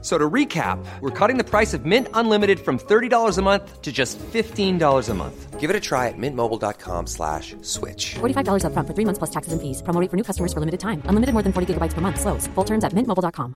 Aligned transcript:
So 0.00 0.16
to 0.16 0.30
recap, 0.30 0.78
we're 1.00 1.10
cutting 1.10 1.38
the 1.38 1.44
price 1.44 1.74
of 1.74 1.84
Mint 1.84 2.06
Unlimited 2.14 2.60
from 2.60 2.78
$30 2.78 3.36
a 3.36 3.42
month 3.42 3.82
to 3.82 3.90
just 3.90 4.16
$15 4.32 5.08
a 5.10 5.14
month. 5.14 5.58
Give 5.58 5.70
it 5.70 5.74
a 5.76 5.80
try 5.80 6.06
at 6.06 6.14
mintmobile.com 6.16 7.08
slash 7.08 7.56
switch. 7.62 8.14
$45 8.20 8.62
upfront 8.62 8.86
for 8.86 8.94
three 8.94 9.04
months 9.04 9.18
plus 9.18 9.30
taxes 9.30 9.52
and 9.52 9.60
fees. 9.60 9.82
Promo 9.82 10.00
rate 10.00 10.08
for 10.08 10.16
new 10.16 10.22
customers 10.22 10.52
for 10.52 10.60
limited 10.60 10.78
time. 10.78 11.02
Unlimited 11.08 11.32
more 11.34 11.42
than 11.42 11.52
40 11.52 11.74
gigabytes 11.74 11.94
per 11.94 12.00
month. 12.00 12.20
Slows. 12.20 12.46
Full 12.54 12.64
terms 12.64 12.84
at 12.84 12.92
mintmobile.com. 12.94 13.54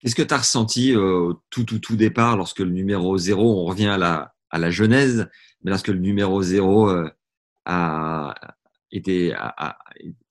Qu'est-ce 0.00 0.14
que 0.14 0.22
tu 0.22 0.34
as 0.34 0.38
ressenti 0.38 0.96
au 0.96 1.42
tout, 1.50 1.64
tout, 1.64 1.78
tout 1.78 1.96
départ 1.96 2.36
lorsque 2.36 2.60
le 2.60 2.70
numéro 2.70 3.16
0, 3.18 3.62
on 3.62 3.64
revient 3.64 3.88
à 3.88 3.98
la, 3.98 4.34
à 4.50 4.58
la 4.58 4.70
genèse, 4.70 5.28
mais 5.62 5.70
lorsque 5.70 5.88
le 5.88 5.98
numéro 5.98 6.42
0 6.42 6.88
euh, 6.90 7.10
a 7.66 8.34
été, 8.92 9.34
a- 9.34 9.54
a- 9.56 9.78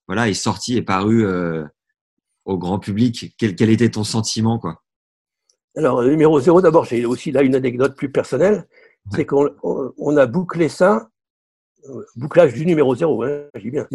voilà, 0.07 0.27
est 0.29 0.33
sorti, 0.33 0.75
est 0.77 0.81
paru 0.81 1.23
euh, 1.25 1.65
au 2.49 2.57
grand 2.57 2.79
public, 2.79 3.35
quel, 3.37 3.55
quel 3.55 3.69
était 3.69 3.91
ton 3.91 4.03
sentiment 4.03 4.57
quoi? 4.59 4.81
Alors, 5.77 6.01
le 6.01 6.09
numéro 6.09 6.39
0, 6.39 6.61
d'abord, 6.61 6.85
j'ai 6.85 7.05
aussi 7.05 7.31
là 7.31 7.43
une 7.43 7.55
anecdote 7.55 7.95
plus 7.95 8.11
personnelle. 8.11 8.67
Ouais. 9.05 9.17
C'est 9.17 9.25
qu'on 9.25 9.49
on- 9.63 9.93
on 9.97 10.17
a 10.17 10.25
bouclé 10.25 10.67
ça, 10.67 11.09
euh, 11.87 12.03
bouclage 12.15 12.53
du 12.53 12.65
numéro 12.65 12.95
0, 12.95 13.23
hein, 13.23 13.43
je 13.53 13.61
dis 13.61 13.71
bien. 13.71 13.87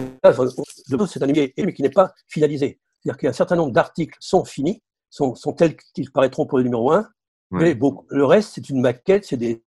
C'est 1.07 1.23
un 1.23 1.27
numéro 1.27 1.49
mais 1.59 1.75
qui 1.75 1.83
n'est 1.83 1.91
pas 1.91 2.15
finalisé. 2.29 2.81
C'est-à-dire 3.03 3.19
qu'un 3.19 3.33
certain 3.33 3.57
nombre 3.57 3.73
d'articles 3.73 4.17
sont 4.21 4.45
finis, 4.45 4.83
sont, 5.11 5.35
sont 5.35 5.53
tels 5.53 5.77
qu'ils 5.95 6.11
paraîtront 6.13 6.47
pour 6.47 6.59
le 6.59 6.65
numéro 6.65 6.93
1, 6.93 7.01
Ouais. 7.51 7.63
mais 7.65 7.75
beaucoup- 7.75 8.07
le 8.09 8.25
reste, 8.25 8.53
c'est 8.55 8.69
une 8.71 8.81
maquette, 8.81 9.25
c'est 9.27 9.37
des, 9.37 9.63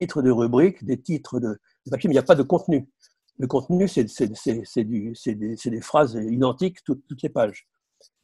titres 0.00 0.20
de 0.20 0.30
rubriques, 0.30 0.84
des 0.84 1.00
titres 1.00 1.38
de, 1.40 1.48
de 1.86 1.90
papier, 1.90 2.08
mais 2.08 2.14
il 2.14 2.16
n'y 2.16 2.18
a 2.18 2.22
pas 2.24 2.34
de 2.34 2.42
contenu. 2.42 2.88
Le 3.38 3.46
contenu, 3.46 3.86
c'est 3.88 4.04
des, 4.04 5.80
phrases 5.80 6.14
identiques 6.14 6.82
toutes, 6.84 7.06
toutes 7.08 7.22
les 7.22 7.28
pages. 7.30 7.66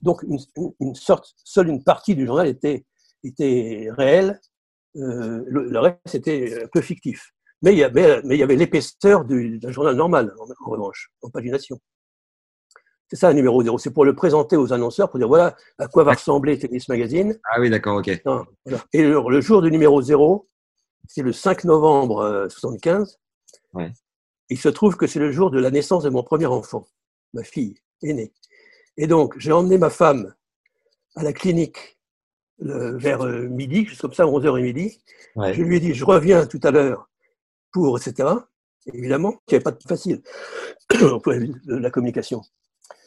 Donc, 0.00 0.22
une, 0.24 0.38
une- 0.56 0.72
une 0.80 0.94
sorte, 0.94 1.32
seule 1.44 1.68
une 1.68 1.82
partie 1.84 2.14
du 2.14 2.26
journal 2.26 2.46
était, 2.48 2.84
était 3.24 3.88
réelle, 3.90 4.40
euh, 4.96 5.42
le, 5.46 5.68
le 5.70 5.78
reste 5.78 6.14
était 6.14 6.64
un 6.64 6.68
peu 6.68 6.80
fictif. 6.80 7.32
Mais 7.62 7.72
il 7.72 7.78
y 7.78 7.84
avait, 7.84 8.20
mais 8.24 8.34
il 8.36 8.38
y 8.40 8.42
avait 8.42 8.56
l'épaisseur 8.56 9.24
du- 9.24 9.58
d'un 9.58 9.70
journal 9.70 9.94
normal, 9.94 10.34
en, 10.38 10.44
en 10.44 10.70
revanche, 10.70 11.10
en 11.22 11.30
pagination. 11.30 11.78
C'est 13.08 13.16
ça, 13.16 13.28
un 13.28 13.34
numéro 13.34 13.62
0. 13.62 13.78
C'est 13.78 13.90
pour 13.92 14.04
le 14.04 14.14
présenter 14.14 14.56
aux 14.56 14.72
annonceurs, 14.72 15.10
pour 15.10 15.18
dire 15.18 15.28
voilà 15.28 15.54
à 15.78 15.86
quoi 15.86 16.02
va 16.02 16.14
ressembler 16.14 16.58
Tennis 16.58 16.88
Magazine. 16.88 17.38
Ah 17.44 17.60
oui, 17.60 17.68
d'accord, 17.68 17.98
ok. 17.98 18.10
Non, 18.24 18.44
voilà. 18.64 18.82
Et 18.92 19.02
le, 19.02 19.22
le 19.28 19.40
jour 19.42 19.60
du 19.60 19.70
numéro 19.70 20.00
0, 20.00 20.48
c'est 21.08 21.22
le 21.22 21.32
5 21.32 21.64
novembre 21.64 22.18
euh, 22.20 22.48
75. 22.48 23.18
Ouais. 23.74 23.92
Il 24.48 24.58
se 24.58 24.68
trouve 24.70 24.96
que 24.96 25.06
c'est 25.06 25.18
le 25.18 25.30
jour 25.30 25.50
de 25.50 25.60
la 25.60 25.70
naissance 25.70 26.04
de 26.04 26.10
mon 26.10 26.22
premier 26.22 26.46
enfant, 26.46 26.86
ma 27.34 27.42
fille 27.44 27.74
aînée. 28.02 28.32
Et 28.96 29.06
donc, 29.06 29.38
j'ai 29.38 29.52
emmené 29.52 29.78
ma 29.78 29.90
femme 29.90 30.34
à 31.16 31.22
la 31.22 31.32
clinique 31.32 31.98
le- 32.58 32.96
vers 32.98 33.22
euh, 33.22 33.48
midi, 33.48 33.84
juste 33.86 34.00
comme 34.00 34.12
ça, 34.12 34.24
11h 34.24 34.58
et 34.58 34.62
midi. 34.62 35.02
Ouais. 35.36 35.54
Je 35.54 35.62
lui 35.62 35.76
ai 35.76 35.80
dit, 35.80 35.94
je 35.94 36.04
reviens 36.04 36.46
tout 36.46 36.60
à 36.62 36.70
l'heure 36.70 37.08
pour, 37.72 37.98
etc. 37.98 38.28
Évidemment, 38.92 39.34
il 39.48 39.52
n'y 39.52 39.56
avait 39.56 39.62
pas 39.62 39.70
de 39.72 39.82
facile 39.86 40.22
la 41.66 41.90
communication. 41.90 42.42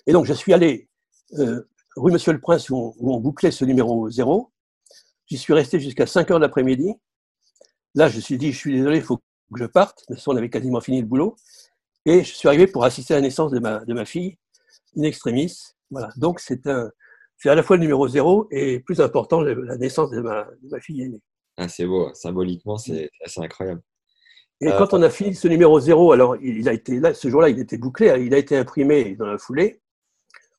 Et 0.07 0.13
donc, 0.13 0.25
je 0.25 0.33
suis 0.33 0.53
allé 0.53 0.89
euh, 1.37 1.61
rue 1.95 2.11
Monsieur 2.11 2.33
le 2.33 2.39
Prince 2.39 2.69
où 2.69 2.75
on, 2.75 2.93
où 2.97 3.13
on 3.13 3.19
bouclait 3.19 3.51
ce 3.51 3.65
numéro 3.65 4.09
0. 4.09 4.51
J'y 5.27 5.37
suis 5.37 5.53
resté 5.53 5.79
jusqu'à 5.79 6.05
5 6.07 6.29
heures 6.31 6.39
de 6.39 6.43
l'après-midi. 6.45 6.93
Là, 7.95 8.09
je 8.09 8.17
me 8.17 8.21
suis 8.21 8.37
dit, 8.37 8.51
je 8.51 8.57
suis 8.57 8.73
désolé, 8.73 8.97
il 8.97 9.03
faut 9.03 9.17
que 9.17 9.23
je 9.55 9.65
parte, 9.65 10.03
mais 10.09 10.17
on 10.27 10.35
avait 10.35 10.49
quasiment 10.49 10.81
fini 10.81 11.01
le 11.01 11.07
boulot. 11.07 11.35
Et 12.05 12.23
je 12.23 12.33
suis 12.33 12.47
arrivé 12.47 12.67
pour 12.67 12.83
assister 12.83 13.13
à 13.13 13.17
la 13.17 13.21
naissance 13.21 13.51
de 13.51 13.59
ma, 13.59 13.79
de 13.85 13.93
ma 13.93 14.05
fille, 14.05 14.37
in 14.97 15.03
extremis. 15.03 15.53
Voilà. 15.91 16.09
Donc, 16.17 16.39
c'est 16.39 16.67
un, 16.67 16.89
c'est 17.37 17.49
à 17.49 17.55
la 17.55 17.63
fois 17.63 17.75
le 17.77 17.81
numéro 17.81 18.07
0 18.07 18.47
et 18.51 18.79
plus 18.79 19.01
important, 19.01 19.41
la 19.41 19.77
naissance 19.77 20.11
de 20.11 20.21
ma, 20.21 20.43
de 20.61 20.69
ma 20.69 20.79
fille 20.79 21.03
aînée. 21.03 21.21
Ah, 21.57 21.67
c'est 21.67 21.85
beau, 21.85 22.13
symboliquement, 22.13 22.77
c'est 22.77 23.09
assez 23.23 23.41
incroyable. 23.41 23.81
Et 24.61 24.67
Euh, 24.67 24.77
quand 24.77 24.93
on 24.93 25.01
a 25.01 25.09
fini 25.09 25.35
ce 25.35 25.47
numéro 25.47 25.79
0, 25.79 26.11
alors 26.11 26.37
il 26.37 26.67
a 26.69 26.73
été 26.73 26.99
là, 26.99 27.13
ce 27.13 27.29
jour-là, 27.29 27.49
il 27.49 27.59
était 27.59 27.77
bouclé, 27.77 28.07
il 28.25 28.33
a 28.33 28.37
été 28.37 28.55
imprimé 28.57 29.15
dans 29.15 29.25
la 29.25 29.37
foulée. 29.37 29.81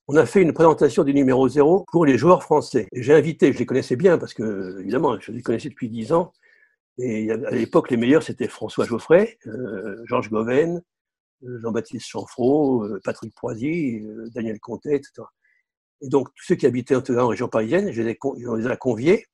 On 0.08 0.16
a 0.16 0.26
fait 0.26 0.42
une 0.42 0.52
présentation 0.52 1.02
du 1.02 1.12
numéro 1.12 1.48
0 1.48 1.84
pour 1.90 2.06
les 2.06 2.16
joueurs 2.16 2.42
français. 2.42 2.86
J'ai 2.92 3.14
invité, 3.14 3.52
je 3.52 3.58
les 3.58 3.66
connaissais 3.66 3.96
bien 3.96 4.18
parce 4.18 4.34
que, 4.34 4.78
évidemment, 4.80 5.18
je 5.18 5.32
les 5.32 5.42
connaissais 5.42 5.70
depuis 5.70 5.88
10 5.88 6.12
ans. 6.12 6.32
Et 6.98 7.30
à 7.30 7.50
l'époque, 7.50 7.90
les 7.90 7.96
meilleurs, 7.96 8.22
c'était 8.22 8.48
François 8.48 8.84
Geoffrey, 8.86 9.38
euh, 9.46 10.02
Georges 10.04 10.30
Goven, 10.30 10.82
Jean-Baptiste 11.42 12.06
Chanfraud, 12.06 12.84
euh, 12.84 13.00
Patrick 13.04 13.34
Proisy, 13.34 14.00
euh, 14.00 14.28
Daniel 14.34 14.58
Comtet, 14.60 14.96
etc. 14.96 15.22
Et 16.02 16.08
donc, 16.08 16.28
tous 16.34 16.44
ceux 16.44 16.54
qui 16.54 16.66
habitaient 16.66 16.96
en, 16.96 17.28
région 17.28 17.48
parisienne, 17.48 17.92
je 17.92 18.02
les, 18.02 18.18
on 18.22 18.54
les 18.54 18.66
a 18.66 18.76
conviés. 18.76 19.26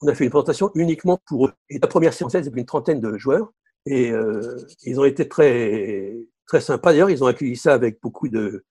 On 0.00 0.08
a 0.08 0.14
fait 0.14 0.24
une 0.24 0.30
présentation 0.30 0.70
uniquement 0.74 1.18
pour 1.26 1.46
eux. 1.46 1.52
Et 1.70 1.78
la 1.78 1.88
première 1.88 2.12
séance, 2.12 2.32
c'était 2.32 2.50
une 2.50 2.66
trentaine 2.66 3.00
de 3.00 3.16
joueurs. 3.16 3.52
Et 3.86 4.10
euh, 4.10 4.56
ils 4.82 4.98
ont 5.00 5.04
été 5.04 5.28
très, 5.28 6.14
très 6.46 6.60
sympas. 6.60 6.92
D'ailleurs, 6.92 7.10
ils 7.10 7.22
ont 7.24 7.26
accueilli 7.26 7.56
ça 7.56 7.74
avec 7.74 8.00
beaucoup 8.02 8.28
de- 8.28 8.64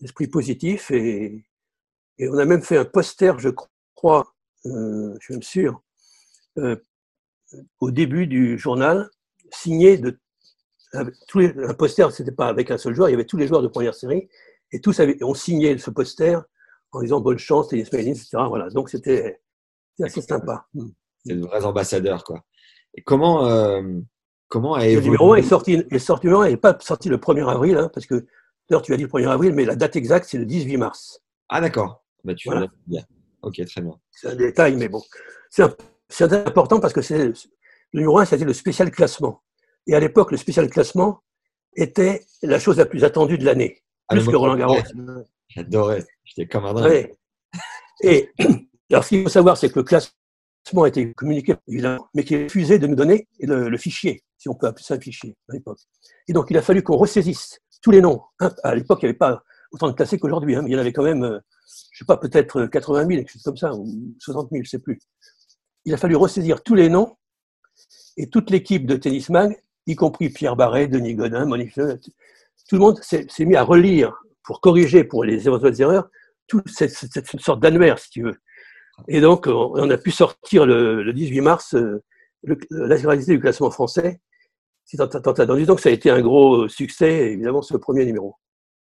d'esprit 0.00 0.26
positif. 0.26 0.90
Et, 0.90 1.44
on 2.20 2.36
a 2.38 2.44
même 2.44 2.62
fait 2.62 2.76
un 2.76 2.84
poster, 2.84 3.38
je 3.38 3.48
crois, 3.94 4.34
euh, 4.66 5.16
je 5.20 5.32
suis 5.32 5.42
sûr, 5.42 5.82
euh, 6.58 6.76
au 7.80 7.90
début 7.90 8.26
du 8.26 8.58
journal, 8.58 9.08
signé 9.50 9.96
de 9.96 10.18
tous 11.28 11.38
les, 11.38 11.54
un 11.64 11.74
poster, 11.74 12.10
c'était 12.12 12.32
pas 12.32 12.48
avec 12.48 12.70
un 12.70 12.78
seul 12.78 12.94
joueur, 12.94 13.08
il 13.08 13.12
y 13.12 13.14
avait 13.14 13.24
tous 13.24 13.36
les 13.36 13.46
joueurs 13.46 13.62
de 13.62 13.68
première 13.68 13.94
série, 13.94 14.28
et 14.72 14.80
tous 14.80 14.98
avaient, 15.00 15.22
ont 15.22 15.34
signé 15.34 15.76
ce 15.78 15.90
poster 15.90 16.38
en 16.92 17.00
disant 17.02 17.20
bonne 17.20 17.38
chance, 17.38 17.68
Tennis 17.68 17.88
etc. 17.92 18.44
Voilà, 18.48 18.68
donc 18.70 18.90
c'était 18.90 19.40
assez 20.02 20.22
sympa. 20.22 20.66
C'est 21.24 21.34
de 21.34 21.44
vrais 21.44 21.64
ambassadeurs, 21.64 22.24
quoi. 22.24 22.44
Et 22.94 23.02
comment, 23.02 23.46
euh, 23.46 23.82
comment 24.48 24.74
a 24.74 24.86
Le 24.86 25.00
numéro 25.00 25.32
1 25.34 25.36
est 25.36 25.42
sorti, 25.42 25.84
est 25.90 25.98
sorti 25.98 26.26
le 26.26 26.36
1 26.36 26.44
et 26.44 26.56
pas 26.56 26.76
sorti 26.80 27.08
le 27.08 27.18
1er 27.18 27.48
avril, 27.48 27.76
hein, 27.76 27.90
parce 27.92 28.06
que 28.06 28.26
d'ailleurs 28.68 28.82
tu 28.82 28.92
as 28.92 28.96
dit 28.96 29.04
le 29.04 29.08
1er 29.08 29.28
avril, 29.28 29.52
mais 29.54 29.64
la 29.64 29.76
date 29.76 29.96
exacte 29.96 30.26
c'est 30.28 30.38
le 30.38 30.46
18 30.46 30.76
mars. 30.76 31.22
Ah, 31.48 31.60
d'accord. 31.60 32.04
Bah, 32.24 32.34
tu 32.34 32.48
Voilà. 32.48 32.68
bien. 32.86 33.02
Ok, 33.42 33.64
très 33.64 33.80
bien. 33.80 33.94
C'est 34.10 34.28
un 34.28 34.34
détail, 34.34 34.76
mais 34.76 34.88
bon. 34.88 35.02
C'est 35.48 36.32
important 36.32 36.80
parce 36.80 36.92
que 36.92 37.02
c'est 37.02 37.28
le 37.28 37.34
numéro 37.92 38.18
1, 38.18 38.24
c'était 38.24 38.44
le 38.44 38.52
spécial 38.52 38.90
classement. 38.90 39.42
Et 39.86 39.94
à 39.94 40.00
l'époque, 40.00 40.30
le 40.30 40.36
spécial 40.36 40.68
classement 40.68 41.20
était 41.76 42.24
la 42.42 42.58
chose 42.58 42.78
la 42.78 42.86
plus 42.86 43.04
attendue 43.04 43.38
de 43.38 43.44
l'année, 43.44 43.82
Ah, 44.08 44.14
plus 44.14 44.26
que 44.26 44.36
Roland 44.36 44.56
Garros. 44.56 44.78
J'adorais. 45.48 46.04
J'étais 46.24 46.46
comme 46.46 46.64
un 46.66 46.74
dingue. 46.74 46.84
Ouais. 46.84 47.14
Et 48.02 48.30
alors, 48.90 49.04
ce 49.04 49.08
qu'il 49.10 49.22
faut 49.22 49.28
savoir, 49.28 49.56
c'est 49.56 49.70
que 49.70 49.78
le 49.80 49.84
classement 49.84 50.12
a 50.84 50.88
été 50.88 51.12
communiqué, 51.14 51.54
évidemment, 51.68 52.08
mais 52.14 52.24
qu'il 52.24 52.44
refusait 52.44 52.78
de 52.78 52.86
nous 52.86 52.94
donner 52.94 53.28
le, 53.40 53.68
le 53.68 53.78
fichier, 53.78 54.22
si 54.38 54.48
on 54.48 54.54
peut 54.54 54.66
appeler 54.66 54.84
ça 54.84 54.94
un 54.94 55.00
fichier 55.00 55.36
à 55.48 55.54
l'époque. 55.54 55.78
Et 56.28 56.32
donc, 56.32 56.46
il 56.50 56.56
a 56.56 56.62
fallu 56.62 56.82
qu'on 56.82 56.96
ressaisisse 56.96 57.60
tous 57.82 57.90
les 57.90 58.00
noms. 58.00 58.22
hein. 58.40 58.52
À 58.62 58.74
l'époque, 58.74 59.00
il 59.02 59.06
n'y 59.06 59.10
avait 59.10 59.18
pas 59.18 59.42
autant 59.72 59.88
de 59.88 59.92
classés 59.94 60.18
qu'aujourd'hui, 60.18 60.54
hein, 60.56 60.62
mais 60.62 60.70
il 60.70 60.72
y 60.72 60.76
en 60.76 60.80
avait 60.80 60.92
quand 60.92 61.02
même, 61.04 61.24
euh, 61.24 61.38
je 61.92 61.96
ne 61.96 61.98
sais 61.98 62.04
pas, 62.06 62.16
peut-être 62.16 62.66
80 62.66 63.06
000, 63.06 63.08
quelque 63.10 63.30
chose 63.32 63.42
comme 63.42 63.56
ça, 63.56 63.72
ou 63.74 64.14
60 64.18 64.50
000, 64.50 64.62
je 64.62 64.66
ne 64.66 64.70
sais 64.70 64.78
plus. 64.78 64.98
Il 65.84 65.94
a 65.94 65.96
fallu 65.96 66.14
ressaisir 66.16 66.62
tous 66.62 66.74
les 66.74 66.88
noms 66.88 67.16
et 68.16 68.28
toute 68.28 68.50
l'équipe 68.50 68.86
de 68.86 68.96
Tennis 68.96 69.30
Mag, 69.30 69.56
y 69.86 69.96
compris 69.96 70.30
Pierre 70.30 70.56
Barret, 70.56 70.88
Denis 70.88 71.14
Godin, 71.14 71.46
Monique 71.46 71.74
tout 71.74 72.76
le 72.76 72.78
monde 72.78 73.00
s'est 73.02 73.26
mis 73.40 73.56
à 73.56 73.62
relire 73.64 74.14
pour 74.44 74.60
corriger 74.60 75.02
pour 75.02 75.24
les 75.24 75.46
éventuelles 75.48 75.80
erreurs 75.80 76.08
toute 76.46 76.68
cette, 76.68 76.90
cette- 76.90 77.12
cette 77.26 77.40
sorte 77.40 77.60
d'annuaire, 77.60 77.98
si 77.98 78.10
tu 78.10 78.22
veux. 78.22 78.34
Et 79.08 79.20
donc, 79.20 79.46
on, 79.46 79.72
on 79.74 79.90
a 79.90 79.96
pu 79.98 80.10
sortir 80.10 80.66
le, 80.66 81.02
le 81.02 81.12
18 81.12 81.40
mars 81.40 81.74
euh, 81.74 82.02
le- 82.44 82.58
l'intégralité 82.70 83.32
du 83.32 83.40
classement 83.40 83.70
français. 83.70 84.20
C'est. 84.84 84.96
Donc, 84.98 85.80
ça 85.80 85.88
a 85.88 85.92
été 85.92 86.10
un 86.10 86.20
gros 86.20 86.68
succès, 86.68 87.32
évidemment, 87.32 87.62
ce 87.62 87.76
premier 87.76 88.04
numéro. 88.04 88.34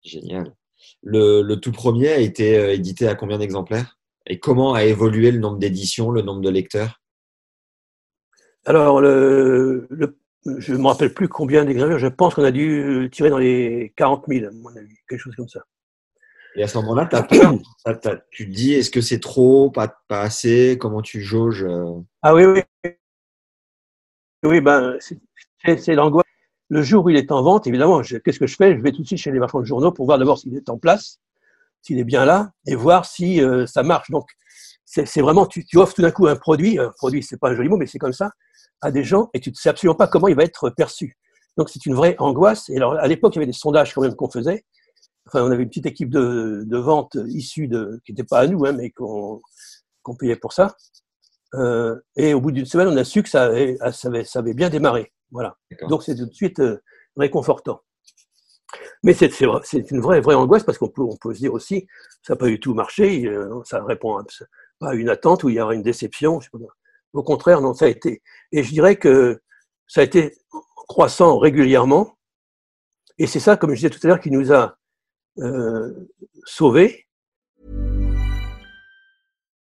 Génial. 0.03 0.55
Le, 1.03 1.43
le 1.43 1.57
tout 1.61 1.73
premier 1.73 2.09
a 2.09 2.19
été 2.19 2.57
euh, 2.59 2.73
édité 2.73 3.07
à 3.09 3.15
combien 3.15 3.39
d'exemplaires? 3.39 3.99
Et 4.27 4.39
comment 4.39 4.75
a 4.75 4.85
évolué 4.85 5.31
le 5.33 5.39
nombre 5.39 5.59
d'éditions, 5.59 6.11
le 6.11 6.23
nombre 6.23 6.41
de 6.41 6.51
lecteurs? 6.51 7.01
Alors, 8.65 9.01
le, 9.01 9.87
le- 9.91 10.19
je 10.47 10.73
ne 10.73 10.79
me 10.79 10.87
rappelle 10.87 11.13
plus 11.13 11.29
combien 11.29 11.65
d'exemplaires. 11.65 11.99
Je 11.99 12.07
pense 12.07 12.35
qu'on 12.35 12.45
a 12.45 12.51
dû 12.51 13.09
tirer 13.13 13.31
dans 13.31 13.39
les 13.39 13.93
40 13.97 14.25
000, 14.29 14.47
à 14.47 14.51
mon 14.53 14.75
avis, 14.77 14.95
quelque 15.09 15.21
chose 15.21 15.37
comme 15.37 15.49
ça. 15.49 15.61
Et 16.57 16.63
à 16.63 16.69
ce 16.69 16.79
moment-là, 16.79 17.09
tu 18.31 18.47
te 18.47 18.51
dis, 18.51 18.73
est-ce 18.73 18.91
que 18.91 19.01
c'est 19.01 19.21
trop, 19.21 19.71
pas, 19.71 19.89
pas 20.09 20.23
assez? 20.23 20.79
Comment 20.81 21.03
tu 21.03 21.21
jauges 21.21 21.65
euh? 21.65 22.01
Ah 22.23 22.35
oui, 22.35 22.45
oui. 22.45 22.63
Oui, 24.43 24.61
ben, 24.61 24.97
c'est- 25.01 25.95
l'angoisse. 25.95 26.25
Le 26.69 26.83
jour 26.83 27.05
où 27.05 27.11
il 27.11 27.17
est 27.17 27.33
en 27.33 27.43
vente, 27.43 27.67
évidemment, 27.67 28.01
qu'est-ce 28.01 28.39
que 28.39 28.47
je 28.47 28.57
fais? 28.57 28.77
Je 28.77 28.81
vais 28.81 28.93
tout 28.93 29.03
de 29.03 29.07
suite 29.07 29.19
chez 29.19 29.33
les 29.33 29.39
marchands 29.39 29.61
de 29.61 29.65
journaux 29.65 29.93
pour 29.93 30.07
voir 30.07 30.19
d'abord 30.19 30.39
s'il 30.39 30.57
est 30.57 30.69
en 30.69 30.79
place. 30.79 31.19
s'il 31.83 31.99
est 31.99 32.05
bien 32.05 32.27
là, 32.27 32.53
et 32.67 32.75
voir 32.75 33.07
si 33.07 33.43
euh, 33.43 33.67
ça 33.67 33.83
marche. 33.83 34.11
Donc, 34.11 34.29
c'est 34.85 35.21
vraiment, 35.21 35.47
tu, 35.47 35.65
tu, 35.65 35.79
offres 35.79 35.95
tout 35.95 36.03
d'un 36.03 36.11
coup 36.11 36.27
un 36.27 36.37
produit, 36.37 36.79
un 36.79 36.91
produit, 36.91 37.23
c'est 37.23 37.39
pas 37.39 37.51
un 37.51 37.55
joli 37.55 37.69
mot, 37.69 37.77
mais 37.79 37.87
c'est 37.87 37.99
comme 37.99 38.13
ça, 38.13 38.33
à 38.81 38.91
des 38.91 39.05
gens, 39.05 39.31
et 39.35 39.41
tu 39.41 39.51
ne 39.51 39.55
sais 39.55 39.69
absolument 39.69 39.95
pas 39.95 40.07
comment 40.07 40.29
il 40.29 40.37
va 40.37 40.45
être 40.45 40.71
perçu. 40.71 41.17
Donc, 41.57 41.69
c'est 41.69 41.85
une 41.87 41.95
vraie 41.95 42.17
angoisse. 42.19 42.71
Et 42.71 42.77
alors, 42.77 42.95
à 42.95 43.07
l'époque, 43.07 43.35
il 43.35 43.39
y 43.39 43.41
avait 43.41 43.47
des 43.47 43.53
sondages 43.53 43.95
quand 43.95 44.03
même 44.03 44.15
qu'on 44.15 44.31
faisait. 44.31 44.65
Enfin, 45.27 45.45
on 45.45 45.51
avait 45.51 45.63
une 45.63 45.69
petite 45.69 45.87
équipe 45.87 46.11
de, 46.11 46.63
de 46.65 46.79
vente 46.79 47.17
issue 47.29 47.69
de, 47.69 48.01
qui 48.05 48.13
n'était 48.13 48.25
pas 48.25 48.41
à 48.41 48.47
nous, 48.47 48.65
hein, 48.65 48.73
mais 48.73 48.91
qu'on 48.91 49.41
payait 50.19 50.37
pour 50.37 50.53
ça. 50.53 50.77
Euh, 51.55 51.97
et 52.17 52.33
au 52.35 52.41
bout 52.41 52.53
d'une 52.53 52.67
semaine, 52.67 52.89
on 52.89 52.97
a 52.97 53.05
su 53.05 53.23
que 53.23 53.29
ça 53.29 53.45
avait, 53.45 53.77
ça 53.93 54.09
avait, 54.09 54.25
ça 54.25 54.39
avait 54.39 54.55
bien 54.55 54.71
démarré. 54.71 55.13
Voilà. 55.31 55.57
Donc, 55.89 56.03
c'est 56.03 56.17
tout 56.17 56.27
de 56.27 56.35
suite 56.35 56.61
euh, 56.61 56.83
réconfortant. 57.17 57.81
Mais 59.03 59.15
c'est 59.15 59.91
une 59.91 60.01
vraie, 60.01 60.21
vraie 60.21 60.35
angoisse 60.35 60.63
parce 60.63 60.79
qu'on 60.79 60.89
peut, 60.89 61.03
on 61.03 61.17
peut 61.17 61.35
se 61.35 61.41
dire 61.41 61.53
aussi, 61.53 61.87
ça 62.23 62.35
n'a 62.35 62.37
pas 62.37 62.47
du 62.47 62.61
tout 62.61 62.75
marché, 62.75 63.27
euh, 63.27 63.61
ça 63.65 63.83
répond 63.85 64.23
pas 64.79 64.91
à 64.91 64.95
une 64.95 65.09
attente 65.09 65.43
où 65.43 65.49
il 65.49 65.57
y 65.57 65.61
aura 65.61 65.75
une 65.75 65.83
déception. 65.83 66.41
Au 67.13 67.23
contraire, 67.23 67.61
non, 67.61 67.75
ça 67.75 67.87
a 67.87 67.89
été. 67.89 68.23
Et 68.53 68.63
je 68.63 68.71
dirais 68.71 68.97
que 68.97 69.41
ça 69.87 70.01
a 70.01 70.05
été 70.05 70.37
croissant 70.89 71.39
régulièrement. 71.39 72.17
Et 73.19 73.27
c'est 73.27 73.41
ça, 73.41 73.57
comme 73.57 73.71
je 73.71 73.77
disais 73.77 73.91
tout 73.91 74.01
à 74.05 74.09
l'heure, 74.09 74.21
qui 74.21 74.31
nous 74.31 74.53
a 74.53 74.77
euh, 75.39 76.09
sauvés 76.45 77.07